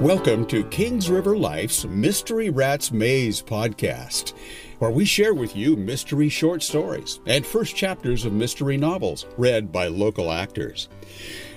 [0.00, 4.32] Welcome to Kings River Life's Mystery Rats Maze podcast,
[4.78, 9.70] where we share with you mystery short stories and first chapters of mystery novels read
[9.70, 10.88] by local actors.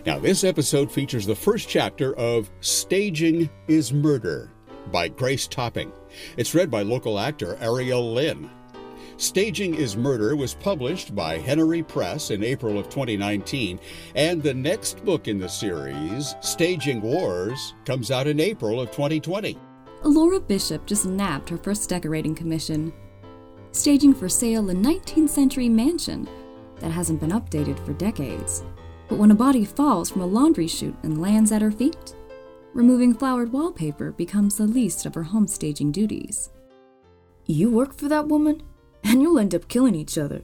[0.05, 4.51] Now, this episode features the first chapter of Staging is Murder
[4.91, 5.93] by Grace Topping.
[6.35, 8.49] It's read by local actor Ariel Lynn.
[9.23, 13.79] Staging is Murder was published by Henery Press in April of 2019,
[14.15, 19.57] and the next book in the series, Staging Wars, comes out in April of 2020.
[20.03, 22.91] Laura Bishop just nabbed her first decorating commission.
[23.71, 26.27] Staging for sale a 19th century mansion
[26.81, 28.61] that hasn't been updated for decades.
[29.07, 32.13] But when a body falls from a laundry chute and lands at her feet,
[32.73, 36.49] removing flowered wallpaper becomes the least of her home staging duties.
[37.45, 38.61] You work for that woman?
[39.03, 40.41] And you'll end up killing each other.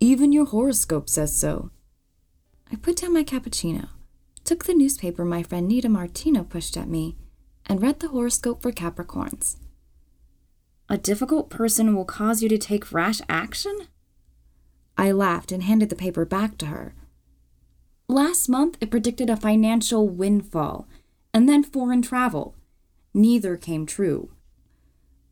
[0.00, 1.70] Even your horoscope says so.
[2.72, 3.88] I put down my cappuccino,
[4.44, 7.16] took the newspaper my friend Nita Martino pushed at me,
[7.66, 9.56] and read the horoscope for Capricorns.
[10.88, 13.88] A difficult person will cause you to take rash action?
[14.98, 16.94] I laughed and handed the paper back to her.
[18.08, 20.86] Last month, it predicted a financial windfall
[21.32, 22.54] and then foreign travel.
[23.14, 24.32] Neither came true.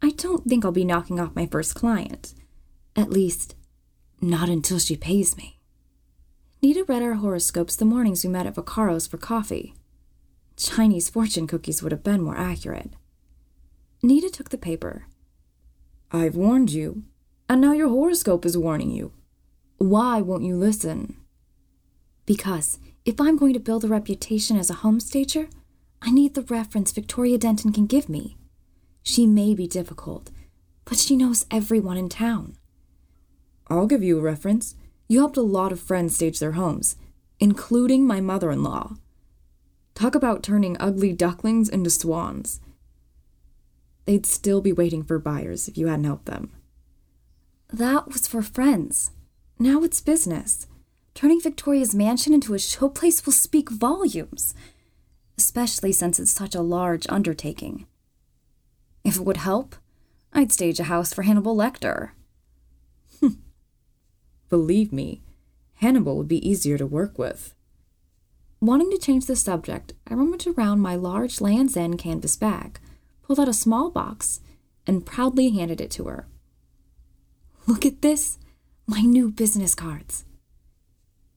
[0.03, 2.35] I don't think I'll be knocking off my first client.
[2.97, 3.55] At least,
[4.21, 5.59] not until she pays me.
[6.63, 9.75] Nita read our horoscopes the mornings we met at Vaccaro's for coffee.
[10.57, 12.91] Chinese fortune cookies would have been more accurate.
[14.03, 15.07] Nita took the paper.
[16.13, 17.05] I've warned you,
[17.49, 19.13] and now your horoscope is warning you.
[19.79, 21.17] Why won't you listen?
[22.27, 25.49] Because if I'm going to build a reputation as a homestager,
[26.03, 28.37] I need the reference Victoria Denton can give me.
[29.03, 30.31] She may be difficult,
[30.85, 32.57] but she knows everyone in town.
[33.71, 34.75] I'll give you a reference.
[35.09, 36.97] You helped a lot of friends stage their homes,
[37.39, 38.97] including my mother in law.
[39.95, 42.61] Talk about turning ugly ducklings into swans.
[44.07, 46.51] They'd still be waiting for buyers if you hadn't helped them.
[47.73, 49.13] That was for friends.
[49.59, 50.67] Now it's business.
[51.15, 54.55] Turning Victoria's mansion into a showplace will speak volumes,
[55.39, 57.87] especially since it's such a large undertaking.
[59.05, 59.77] If it would help,
[60.33, 62.11] I'd stage a house for Hannibal Lecter.
[64.51, 65.23] Believe me,
[65.75, 67.55] Hannibal would be easier to work with.
[68.61, 72.81] Wanting to change the subject, I rummaged around my large Land's End canvas bag,
[73.23, 74.41] pulled out a small box,
[74.89, 76.27] and proudly handed it to her.
[77.69, 78.39] Look at this!
[78.87, 80.25] My new business cards.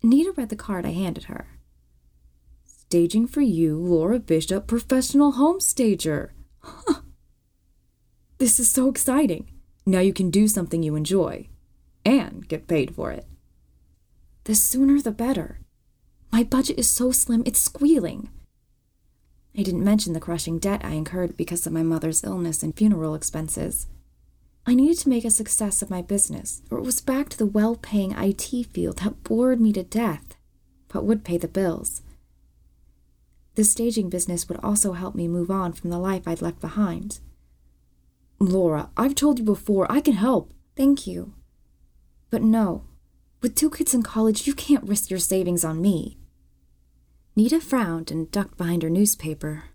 [0.02, 1.60] Nita read the card I handed her.
[2.66, 6.34] Staging for you, Laura Bishop, professional home stager.
[6.62, 7.02] Huh.
[8.40, 9.52] This is so exciting.
[9.86, 11.48] Now you can do something you enjoy
[12.06, 13.26] and get paid for it.
[14.46, 15.60] The sooner the better.
[16.32, 18.30] My budget is so slim, it's squealing.
[19.58, 23.14] I didn't mention the crushing debt I incurred because of my mother's illness and funeral
[23.14, 23.88] expenses.
[24.66, 27.46] I needed to make a success of my business, or it was back to the
[27.46, 30.36] well paying IT field that bored me to death,
[30.88, 32.02] but would pay the bills.
[33.56, 37.20] The staging business would also help me move on from the life I'd left behind.
[38.40, 40.52] Laura, I've told you before, I can help.
[40.76, 41.34] Thank you.
[42.34, 42.82] But no,
[43.44, 46.18] with two kids in college, you can't risk your savings on me.
[47.36, 49.66] Nita frowned and ducked behind her newspaper.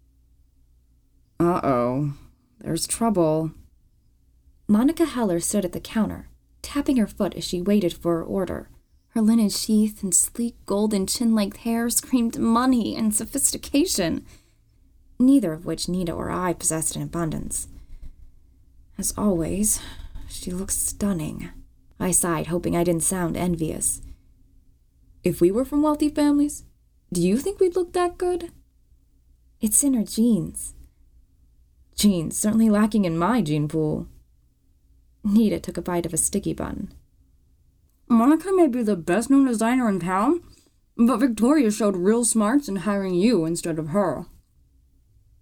[1.39, 2.15] Uh oh,
[2.59, 3.53] there's trouble.
[4.67, 6.31] Monica Heller stood at the counter,
[6.61, 8.71] tapping her foot as she waited for her order.
[9.11, 14.27] Her linen sheath and sleek golden chin length hair screamed money and sophistication,
[15.17, 17.69] neither of which Nita or I possessed in abundance.
[18.99, 19.81] As always,
[20.29, 21.51] she looked stunning.
[22.01, 24.01] I sighed, hoping I didn't sound envious.
[25.25, 26.65] If we were from wealthy families,
[27.13, 28.51] do you think we'd look that good?
[29.61, 30.75] It's in her genes.
[31.97, 34.07] Genes certainly lacking in my gene pool.
[35.25, 36.93] Nita took a bite of a sticky bun.
[38.09, 40.41] Monica may be the best known designer in town,
[40.97, 44.27] but Victoria showed real smarts in hiring you instead of her.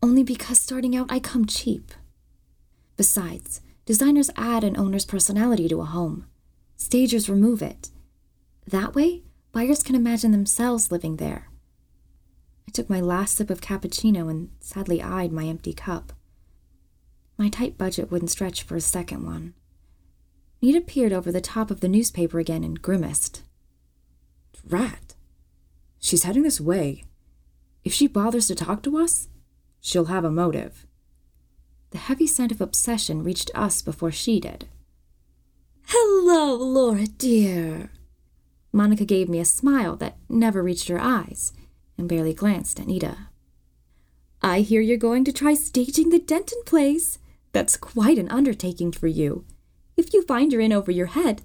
[0.02, 1.92] Only because starting out I come cheap.
[2.96, 6.26] Besides, designers add an owner's personality to a home.
[6.76, 7.90] Stagers remove it.
[8.66, 11.48] That way, buyers can imagine themselves living there.
[12.68, 16.12] I took my last sip of cappuccino and sadly eyed my empty cup.
[17.38, 19.54] My tight budget wouldn't stretch for a second one.
[20.62, 23.42] Nita peered over the top of the newspaper again and grimaced.
[24.68, 25.14] Rat!
[25.98, 27.04] She's heading this way.
[27.84, 29.28] If she bothers to talk to us,
[29.80, 30.86] she'll have a motive.
[31.90, 34.66] The heavy scent of obsession reached us before she did.
[35.88, 37.90] Hello, Laura dear.
[38.72, 41.52] Monica gave me a smile that never reached her eyes
[41.96, 43.28] and barely glanced at Nita.
[44.42, 47.20] I hear you're going to try staging the Denton plays.
[47.52, 49.44] That's quite an undertaking for you.
[49.96, 51.42] If you find you're in over your head,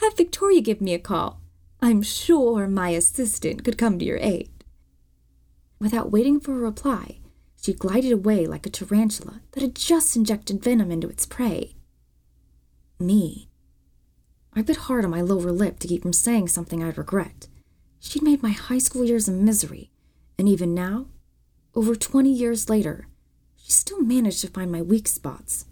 [0.00, 1.42] have Victoria give me a call.
[1.82, 4.48] I'm sure my assistant could come to your aid.
[5.78, 7.18] Without waiting for a reply,
[7.60, 11.74] she glided away like a tarantula that had just injected venom into its prey.
[12.98, 13.50] Me.
[14.56, 17.48] I bit hard on my lower lip to keep from saying something I'd regret.
[17.98, 19.90] She'd made my high school years a misery,
[20.38, 21.06] and even now,
[21.74, 23.08] over 20 years later,
[23.56, 25.66] she still managed to find my weak spots.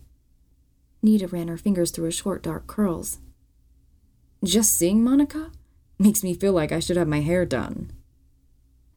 [1.02, 3.18] Nita ran her fingers through her short, dark curls.
[4.42, 5.52] Just seeing Monica
[5.98, 7.92] makes me feel like I should have my hair done.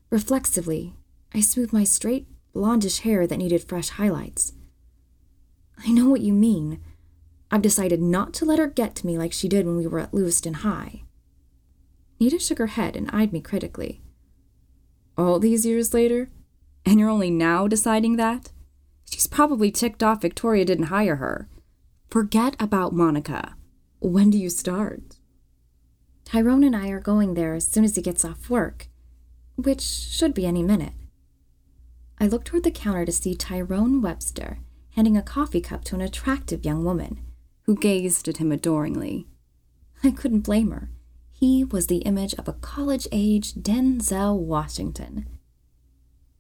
[0.10, 0.96] Reflexively,
[1.34, 4.54] I smoothed my straight, blondish hair that needed fresh highlights.
[5.78, 6.80] I know what you mean.
[7.56, 10.00] I've decided not to let her get to me like she did when we were
[10.00, 11.04] at Lewiston High.
[12.20, 14.02] Nita shook her head and eyed me critically.
[15.18, 16.30] All these years later?
[16.86, 18.52] And you're only now deciding that?
[19.10, 21.48] She's probably ticked off Victoria didn't hire her.
[22.10, 23.56] Forget about Monica.
[24.00, 25.20] When do you start?
[26.26, 28.90] Tyrone and I are going there as soon as he gets off work,
[29.56, 30.92] which should be any minute.
[32.20, 34.60] I looked toward the counter to see Tyrone Webster
[34.96, 37.22] handing a coffee cup to an attractive young woman,
[37.66, 39.28] who gazed at him adoringly.
[40.04, 40.90] I couldn't blame her.
[41.32, 45.28] He was the image of a college age Denzel Washington.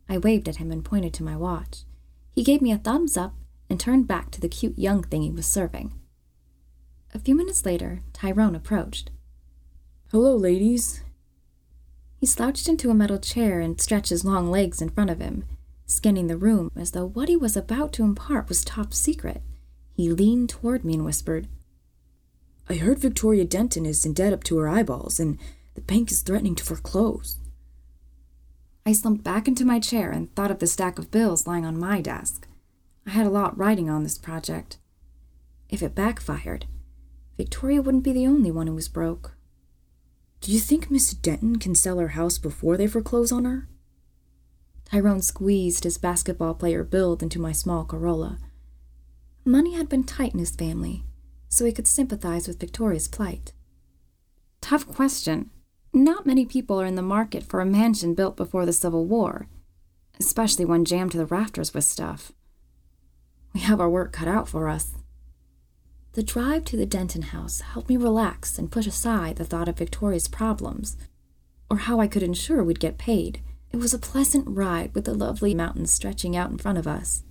[0.07, 1.83] I waved at him and pointed to my watch.
[2.31, 3.33] He gave me a thumbs up
[3.69, 5.93] and turned back to the cute young thing he was serving.
[7.13, 9.09] A few minutes later, Tyrone approached.
[10.11, 11.01] Hello, ladies.
[12.17, 15.45] He slouched into a metal chair and stretched his long legs in front of him,
[15.85, 19.41] scanning the room as though what he was about to impart was top secret.
[19.95, 21.47] He leaned toward me and whispered,
[22.67, 25.37] I heard Victoria Denton is in debt up to her eyeballs, and
[25.75, 27.37] the bank is threatening to foreclose.
[28.85, 31.79] I slumped back into my chair and thought of the stack of bills lying on
[31.79, 32.47] my desk.
[33.07, 34.77] I had a lot riding on this project.
[35.69, 36.65] If it backfired,
[37.37, 39.35] Victoria wouldn't be the only one who was broke.
[40.41, 43.67] Do you think Miss Denton can sell her house before they foreclose on her?
[44.85, 48.39] Tyrone squeezed his basketball player build into my small Corolla.
[49.47, 51.03] Money had been tight in his family,
[51.49, 53.53] so he could sympathize with Victoria's plight.
[54.59, 55.51] Tough question.
[55.93, 59.47] Not many people are in the market for a mansion built before the Civil War,
[60.19, 62.31] especially one jammed to the rafters with stuff.
[63.53, 64.93] We have our work cut out for us.
[66.13, 69.77] The drive to the Denton house helped me relax and push aside the thought of
[69.77, 70.97] Victoria's problems,
[71.69, 73.41] or how I could ensure we'd get paid.
[73.71, 77.24] It was a pleasant ride with the lovely mountains stretching out in front of us.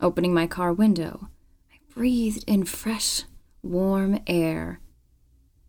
[0.00, 1.28] Opening my car window,
[1.72, 3.22] I breathed in fresh,
[3.62, 4.80] warm air.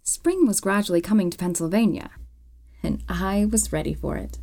[0.03, 2.11] Spring was gradually coming to Pennsylvania,
[2.83, 4.39] and I was ready for it.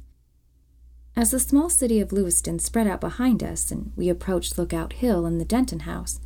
[1.15, 5.27] As the small city of Lewiston spread out behind us and we approached Lookout Hill
[5.27, 6.19] and the Denton house,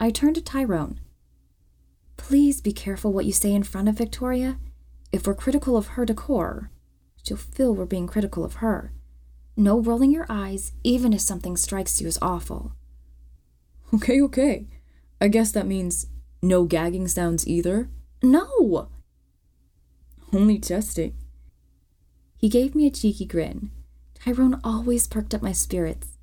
[0.00, 1.00] I turned to Tyrone.
[2.16, 4.58] Please be careful what you say in front of Victoria.
[5.12, 6.70] If we're critical of her decor,
[7.22, 8.92] she'll feel we're being critical of her.
[9.56, 12.72] No rolling your eyes, even if something strikes you as awful.
[13.94, 14.66] Okay, okay.
[15.20, 16.06] I guess that means
[16.42, 17.88] no gagging sounds either?
[18.22, 18.88] No!
[20.32, 21.14] Only testing.
[22.36, 23.70] He gave me a cheeky grin.
[24.14, 26.18] Tyrone always perked up my spirits.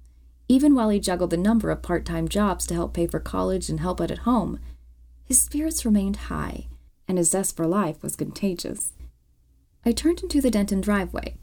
[0.47, 3.69] Even while he juggled a number of part time jobs to help pay for college
[3.69, 4.59] and help out at home,
[5.23, 6.67] his spirits remained high,
[7.07, 8.91] and his zest for life was contagious.
[9.85, 11.37] I turned into the Denton driveway,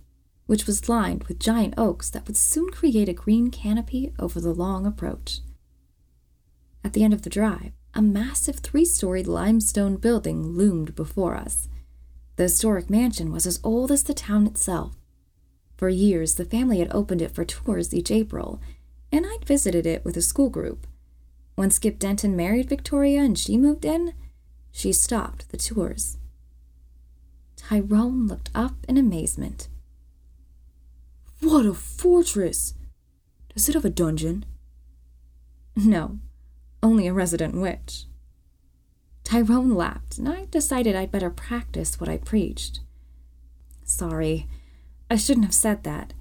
[0.47, 4.55] which was lined with giant oaks that would soon create a green canopy over the
[4.55, 5.41] long approach.
[6.83, 11.69] At the end of the drive, a massive three story limestone building loomed before us.
[12.37, 14.97] The historic mansion was as old as the town itself.
[15.77, 18.61] For years, the family had opened it for tours each April,
[19.13, 20.87] and I'd visited it with a school group.
[21.55, 24.15] When Skip Denton married Victoria and she moved in,
[24.73, 26.17] she stopped the tours.
[27.57, 29.69] Tyrone looked up in amazement.
[31.41, 32.75] What a fortress!
[33.55, 34.45] Does it have a dungeon?
[35.77, 36.19] No,
[36.83, 38.05] only a resident witch.
[39.25, 42.81] Tyrone laughed, and I decided I'd better practice what I preached.
[43.85, 44.47] Sorry,
[45.11, 46.15] I shouldn't have said that.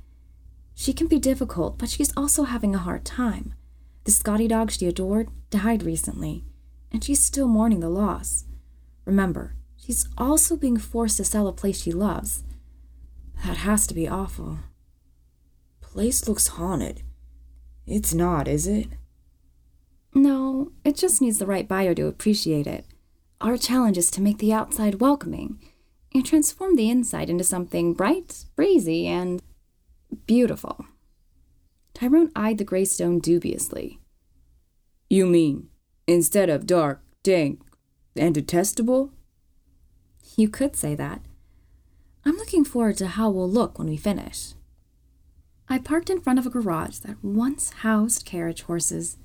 [0.75, 3.53] She can be difficult, but she's also having a hard time.
[4.03, 6.45] The Scotty dog she adored died recently,
[6.91, 8.45] and she's still mourning the loss.
[9.05, 12.43] Remember, she's also being forced to sell a place she loves.
[13.45, 14.59] That has to be awful.
[15.81, 17.01] Place looks haunted.
[17.85, 18.87] It's not, is it?
[20.13, 22.85] No, it just needs the right buyer to appreciate it.
[23.41, 25.59] Our challenge is to make the outside welcoming
[26.13, 29.41] and transform the inside into something bright, breezy, and
[30.25, 30.85] beautiful.
[31.93, 33.99] Tyrone eyed the gray stone dubiously.
[35.09, 35.69] You mean,
[36.07, 37.61] instead of dark, dank,
[38.15, 39.11] and detestable?
[40.35, 41.21] You could say that.
[42.25, 44.53] I'm looking forward to how we'll look when we finish.
[45.67, 49.17] I parked in front of a garage that once housed carriage horses.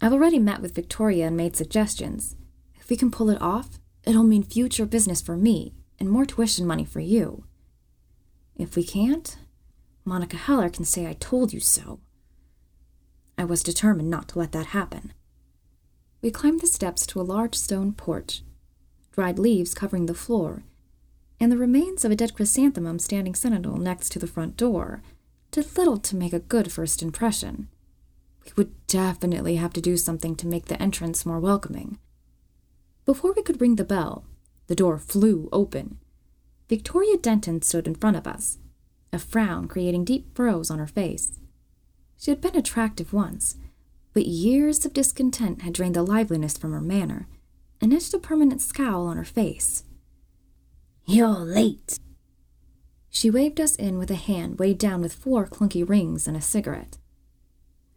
[0.00, 2.36] I've already met with Victoria and made suggestions.
[2.76, 6.66] If we can pull it off, it'll mean future business for me and more tuition
[6.66, 7.44] money for you.
[8.56, 9.36] If we can't,
[10.04, 12.00] Monica Heller can say I told you so.
[13.38, 15.12] I was determined not to let that happen.
[16.20, 18.42] We climbed the steps to a large stone porch,
[19.12, 20.62] dried leaves covering the floor,
[21.40, 25.02] and the remains of a dead chrysanthemum standing sentinel next to the front door
[25.50, 27.68] did little to make a good first impression.
[28.44, 31.98] We would definitely have to do something to make the entrance more welcoming.
[33.04, 34.24] Before we could ring the bell,
[34.66, 35.98] the door flew open.
[36.68, 38.58] Victoria Denton stood in front of us,
[39.12, 41.38] a frown creating deep furrows on her face.
[42.18, 43.56] She had been attractive once,
[44.12, 47.26] but years of discontent had drained the liveliness from her manner
[47.80, 49.84] and etched a permanent scowl on her face.
[51.06, 51.98] You're late.
[53.10, 56.40] She waved us in with a hand weighed down with four clunky rings and a
[56.40, 56.96] cigarette.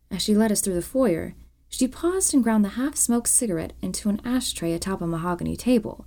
[0.09, 1.35] As she led us through the foyer,
[1.69, 6.05] she paused and ground the half smoked cigarette into an ashtray atop a mahogany table.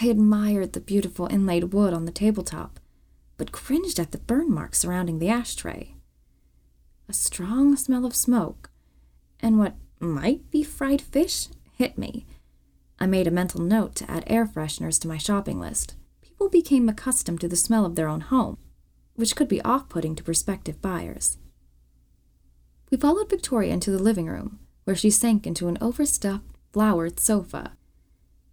[0.00, 2.80] I admired the beautiful inlaid wood on the tabletop,
[3.36, 5.94] but cringed at the burn marks surrounding the ashtray.
[7.08, 8.70] A strong smell of smoke,
[9.40, 12.26] and what might be fried fish, hit me.
[12.98, 15.94] I made a mental note to add air fresheners to my shopping list.
[16.22, 18.58] People became accustomed to the smell of their own home,
[19.14, 21.38] which could be off putting to prospective buyers.
[22.94, 27.72] We followed Victoria into the living room, where she sank into an overstuffed, flowered sofa.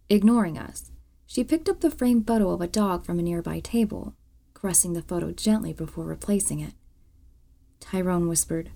[0.10, 0.90] Ignoring us,
[1.28, 4.16] she picked up the framed photo of a dog from a nearby table,
[4.56, 6.74] caressing the photo gently before replacing it.
[7.80, 8.72] Tyrone whispered,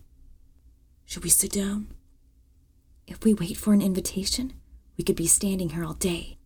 [1.04, 1.88] Should we sit down?
[3.08, 4.54] If we wait for an invitation,
[5.00, 6.38] we could be standing here all day.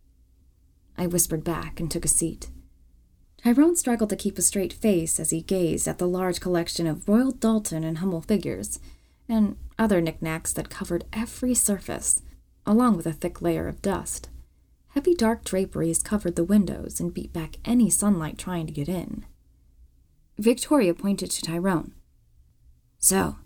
[0.97, 2.51] I whispered back and took a seat.
[3.43, 7.05] Tyrone struggled to keep a straight face as he gazed at the large collection of
[7.05, 8.79] Royal Doulton and Hummel figures,
[9.29, 12.21] and other knickknacks that covered every surface,
[12.65, 14.29] along with a thick layer of dust.
[14.89, 19.25] Heavy dark draperies covered the windows and beat back any sunlight trying to get in.
[20.38, 21.93] Victoria pointed to Tyrone.
[22.98, 23.38] So,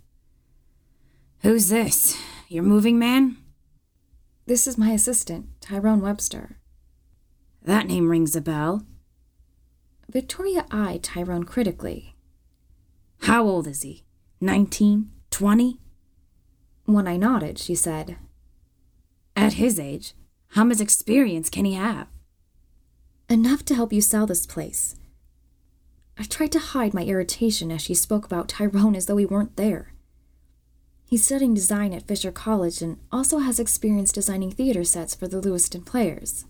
[1.41, 2.17] who's this?
[2.47, 3.37] Your moving man?
[4.45, 6.57] This is my assistant, Tyrone Webster.
[7.61, 8.85] That name rings a bell.
[10.09, 12.15] Victoria eyed Tyrone critically.
[13.21, 14.03] How old is he?
[14.41, 15.12] Nineteen?
[15.33, 15.79] Twenty?
[16.85, 18.17] When I nodded, she said,
[19.35, 20.13] At his age,
[20.49, 22.05] how much experience can he have?
[23.27, 24.95] Enough to help you sell this place.
[26.19, 29.55] I tried to hide my irritation as she spoke about Tyrone as though he weren't
[29.55, 29.95] there.
[31.09, 35.41] He's studying design at Fisher College and also has experience designing theater sets for the
[35.41, 36.45] Lewiston Players.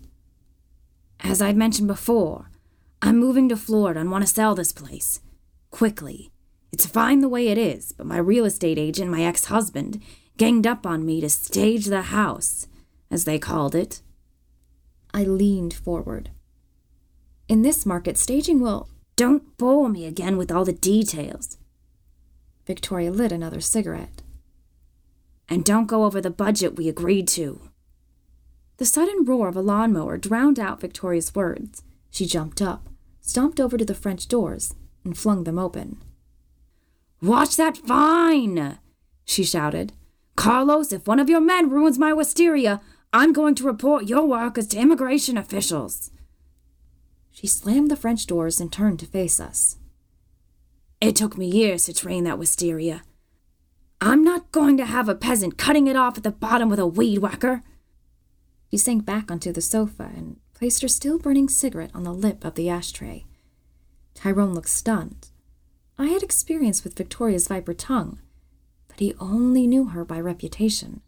[1.22, 2.50] As I've mentioned before,
[3.02, 5.22] I'm moving to Florida and want to sell this place.
[5.72, 6.33] Quickly.
[6.74, 10.01] It's fine the way it is, but my real estate agent, my ex husband,
[10.38, 12.65] ganged up on me to stage the house,
[13.12, 14.01] as they called it.
[15.13, 16.32] I leaned forward.
[17.48, 18.89] In this market, staging will.
[19.15, 21.60] Don't bore me again with all the details.
[22.65, 24.24] Victoria lit another cigarette.
[25.48, 27.70] And don't go over the budget we agreed to.
[28.77, 31.84] The sudden roar of a lawnmower drowned out Victoria's words.
[32.10, 32.89] She jumped up,
[33.22, 34.74] stomped over to the French doors,
[35.06, 36.01] and flung them open.
[37.24, 38.80] Watch that vine!
[39.24, 39.94] she shouted.
[40.36, 42.82] Carlos, if one of your men ruins my wisteria,
[43.13, 46.12] I'm going to report your workers to immigration officials.
[47.32, 49.77] She slammed the French doors and turned to face us.
[51.00, 53.03] It took me years to train that wisteria.
[54.01, 56.86] I'm not going to have a peasant cutting it off at the bottom with a
[56.86, 57.63] weed whacker.
[58.70, 62.44] She sank back onto the sofa and placed her still burning cigarette on the lip
[62.44, 63.24] of the ashtray.
[64.13, 65.30] Tyrone looked stunned.
[65.98, 68.20] I had experience with Victoria's viper tongue,
[68.88, 71.02] but he only knew her by reputation.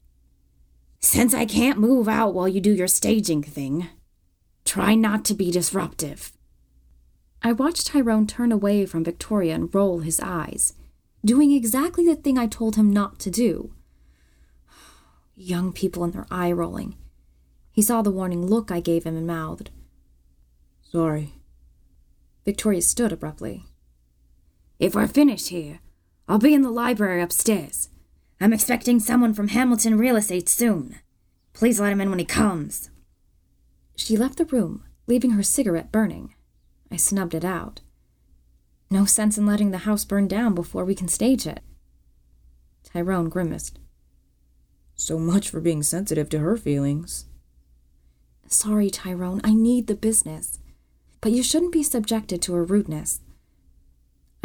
[0.99, 3.87] Since I can't move out while you do your staging thing,
[4.63, 6.31] try not to be disruptive.
[7.41, 10.73] I watched Tyrone turn away from Victoria and roll his eyes,
[11.23, 13.73] doing exactly the thing I told him not to do.
[15.35, 16.95] Young people and their eye rolling.
[17.71, 19.69] He saw the warning look I gave him and mouthed,
[20.91, 21.33] Sorry.
[22.45, 23.65] Victoria stood abruptly.
[24.77, 25.79] If we're finished here,
[26.27, 27.89] I'll be in the library upstairs.
[28.41, 30.97] I'm expecting someone from Hamilton Real Estate soon.
[31.53, 32.89] Please let him in when he comes.
[33.95, 36.33] She left the room, leaving her cigarette burning.
[36.91, 37.81] I snubbed it out.
[38.91, 41.61] No sense in letting the house burn down before we can stage it.
[42.83, 43.79] Tyrone grimaced.
[44.95, 47.25] So much for being sensitive to her feelings.
[48.47, 50.59] Sorry, Tyrone, I need the business.
[51.21, 53.21] But you shouldn't be subjected to her rudeness.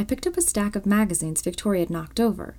[0.00, 2.56] I picked up a stack of magazines Victoria had knocked over.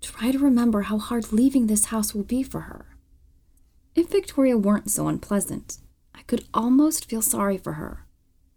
[0.00, 2.86] Try to remember how hard leaving this house will be for her.
[3.96, 5.78] If Victoria weren't so unpleasant,
[6.14, 8.06] I could almost feel sorry for her.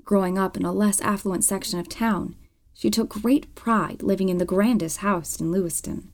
[0.03, 2.35] Growing up in a less affluent section of town,
[2.75, 6.11] she took great pride living in the grandest house in Lewiston.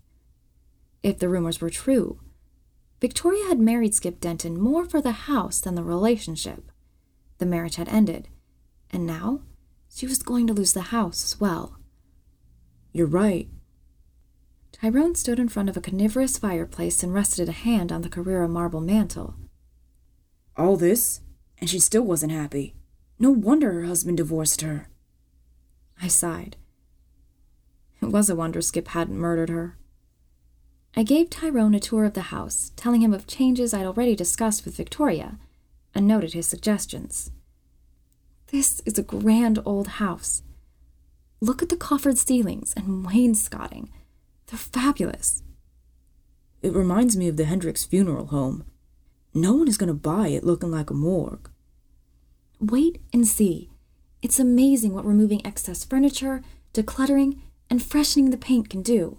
[1.03, 2.22] If the rumors were true,
[3.01, 6.72] Victoria had married Skip Denton more for the house than the relationship.
[7.39, 8.29] The marriage had ended,
[8.89, 9.41] and now
[9.93, 11.77] she was going to lose the house as well.
[12.93, 13.50] You're right.
[14.71, 18.48] Tyrone stood in front of a carnivorous fireplace and rested a hand on the Carrara
[18.48, 19.36] marble mantel.
[20.57, 21.21] All this,
[21.60, 22.74] and she still wasn't happy.
[23.19, 24.89] No wonder her husband divorced her.
[26.01, 26.55] I sighed.
[28.01, 29.77] It was a wonder Skip hadn't murdered her.
[30.95, 34.65] I gave Tyrone a tour of the house, telling him of changes I'd already discussed
[34.65, 35.38] with Victoria,
[35.93, 37.31] and noted his suggestions.
[38.51, 40.43] This is a grand old house.
[41.39, 43.89] Look at the coffered ceilings and wainscoting.
[44.48, 45.41] They're fabulous.
[46.62, 48.65] It reminds me of the Hendricks funeral home.
[49.34, 51.50] No one is going to buy it looking like a morgue.
[52.60, 53.70] Wait and see.
[54.22, 56.43] It's amazing what removing excess furniture,
[56.74, 57.39] decluttering,
[57.70, 59.17] and freshening the paint can do.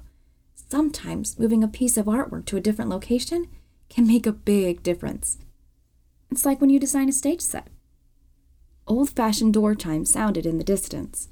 [0.55, 3.49] Sometimes moving a piece of artwork to a different location
[3.89, 5.39] can make a big difference.
[6.31, 7.69] It's like when you design a stage set.
[8.93, 11.31] Old fashioned door chimes sounded in the distance.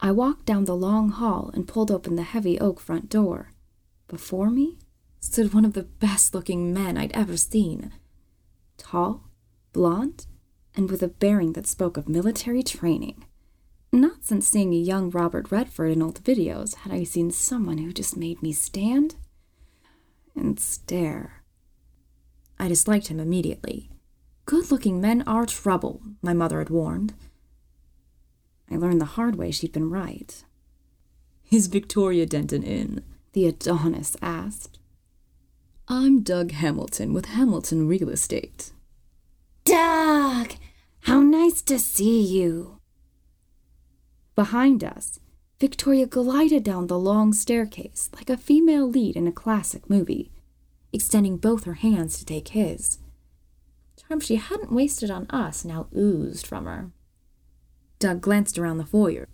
[0.00, 3.52] I walked down the long hall and pulled open the heavy oak front door.
[4.06, 4.78] Before me
[5.20, 7.92] stood one of the best looking men I'd ever seen.
[8.78, 9.28] Tall,
[9.74, 10.24] blond,
[10.74, 13.26] and with a bearing that spoke of military training.
[13.92, 17.92] Not since seeing a young Robert Redford in old videos had I seen someone who
[17.92, 19.16] just made me stand
[20.34, 21.42] and stare.
[22.58, 23.90] I disliked him immediately.
[24.48, 27.12] Good looking men are trouble, my mother had warned.
[28.70, 30.42] I learned the hard way she'd been right.
[31.50, 33.04] Is Victoria Denton in?
[33.34, 34.78] The Adonis asked.
[35.86, 38.72] I'm Doug Hamilton with Hamilton Real Estate.
[39.64, 40.54] Doug!
[41.00, 42.80] How nice to see you.
[44.34, 45.20] Behind us,
[45.60, 50.32] Victoria glided down the long staircase like a female lead in a classic movie,
[50.90, 52.98] extending both her hands to take his.
[53.98, 56.90] Charm she hadn't wasted on us now oozed from her.
[57.98, 59.28] Doug glanced around the foyer.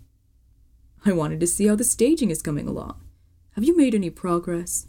[1.05, 2.99] I wanted to see how the staging is coming along.
[3.51, 4.87] Have you made any progress?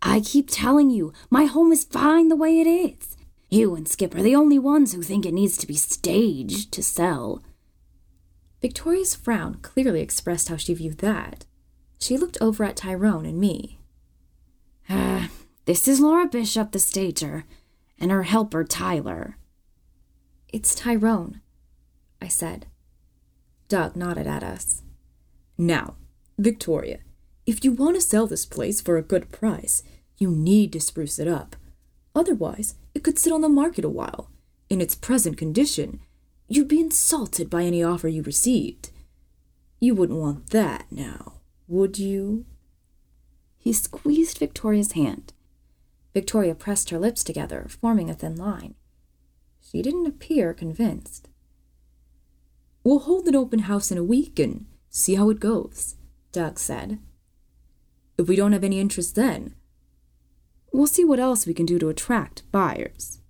[0.00, 3.16] I keep telling you, my home is fine the way it is.
[3.50, 6.82] You and Skip are the only ones who think it needs to be staged to
[6.82, 7.42] sell.
[8.62, 11.44] Victoria's frown clearly expressed how she viewed that.
[11.98, 13.78] She looked over at Tyrone and me.
[14.88, 15.28] Uh,
[15.66, 17.44] this is Laura Bishop, the stager,
[17.98, 19.36] and her helper, Tyler.
[20.48, 21.40] It's Tyrone,
[22.20, 22.66] I said.
[23.68, 24.82] Doug nodded at us.
[25.58, 25.96] Now,
[26.38, 26.98] Victoria,
[27.46, 29.82] if you want to sell this place for a good price,
[30.18, 31.56] you need to spruce it up.
[32.14, 34.30] Otherwise, it could sit on the market a while.
[34.68, 36.00] In its present condition,
[36.48, 38.90] you'd be insulted by any offer you received.
[39.80, 41.34] You wouldn't want that now,
[41.68, 42.46] would you?
[43.58, 45.32] He squeezed Victoria's hand.
[46.16, 48.74] Victoria pressed her lips together, forming a thin line.
[49.60, 51.28] She didn't appear convinced.
[52.82, 55.96] We'll hold an open house in a week and see how it goes,
[56.32, 57.00] Doug said.
[58.16, 59.56] If we don't have any interest then,
[60.72, 63.20] we'll see what else we can do to attract buyers.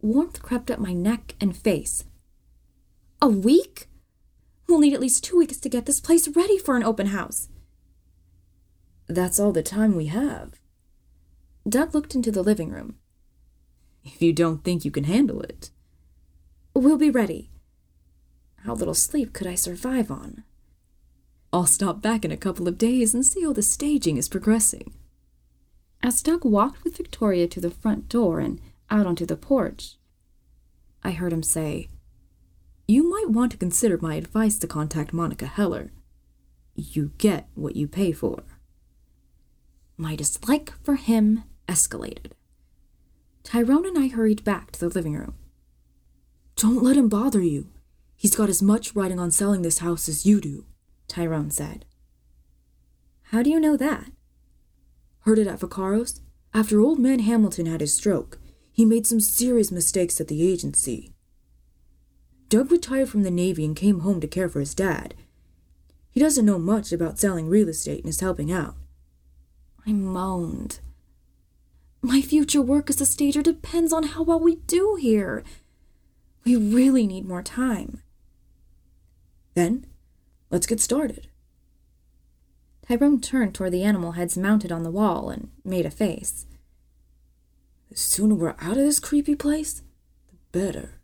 [0.00, 2.04] Warmth crept up my neck and face.
[3.20, 3.88] A week?
[4.68, 7.48] We'll need at least two weeks to get this place ready for an open house.
[9.08, 10.59] That's all the time we have.
[11.68, 12.96] Doug looked into the living room.
[14.04, 15.70] If you don't think you can handle it.
[16.74, 17.50] We'll be ready.
[18.64, 20.44] How little sleep could I survive on?
[21.52, 24.94] I'll stop back in a couple of days and see how the staging is progressing.
[26.02, 29.96] As Doug walked with Victoria to the front door and out onto the porch,
[31.02, 31.88] I heard him say,
[32.86, 35.92] You might want to consider my advice to contact Monica Heller.
[36.74, 38.44] You get what you pay for.
[39.96, 42.32] My dislike for him escalated.
[43.44, 45.34] Tyrone and I hurried back to the living room.
[46.56, 47.68] Don't let him bother you.
[48.16, 50.66] He's got as much writing on selling this house as you do,
[51.08, 51.86] Tyrone said.
[53.30, 54.10] How do you know that?
[55.20, 56.20] Heard it at Vaccaro's?
[56.52, 58.38] After old man Hamilton had his stroke,
[58.72, 61.14] he made some serious mistakes at the agency.
[62.48, 65.14] Doug retired from the Navy and came home to care for his dad.
[66.10, 68.74] He doesn't know much about selling real estate and is helping out.
[69.86, 70.80] I moaned.
[72.02, 75.44] My future work as a stager depends on how well we do here.
[76.44, 78.00] We really need more time.
[79.54, 79.84] Then,
[80.50, 81.28] let's get started.
[82.88, 86.46] Tyrone turned toward the animal heads mounted on the wall and made a face.
[87.90, 89.82] The sooner we're out of this creepy place,
[90.28, 91.00] the better.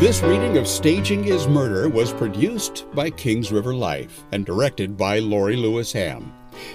[0.00, 5.20] This reading of Staging is Murder was produced by Kings River Life and directed by
[5.20, 6.32] Lorie Lewis Ham.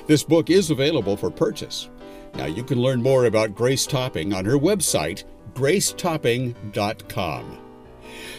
[0.07, 1.89] This book is available for purchase.
[2.35, 7.57] Now you can learn more about Grace Topping on her website, gracetopping.com.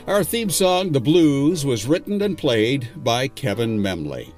[0.07, 4.33] Our theme song, The Blues, was written and played by Kevin Memley.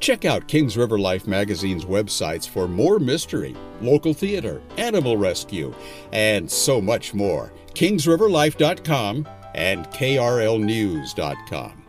[0.00, 5.74] Check out Kings River Life magazine's websites for more mystery, local theater, animal rescue,
[6.12, 7.52] and so much more.
[7.74, 11.87] KingsRiverLife.com and KRLNews.com.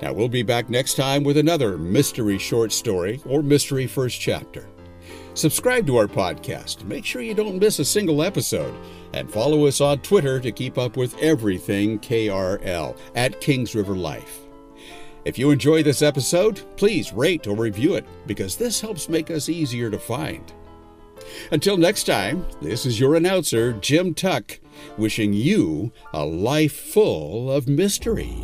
[0.00, 4.68] Now, we'll be back next time with another mystery short story or mystery first chapter.
[5.34, 6.84] Subscribe to our podcast.
[6.84, 8.74] Make sure you don't miss a single episode.
[9.12, 14.40] And follow us on Twitter to keep up with everything KRL at Kings River Life.
[15.24, 19.48] If you enjoy this episode, please rate or review it because this helps make us
[19.48, 20.52] easier to find.
[21.50, 24.58] Until next time, this is your announcer, Jim Tuck,
[24.96, 28.36] wishing you a life full of mystery.